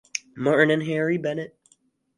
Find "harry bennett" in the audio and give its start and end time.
0.89-1.55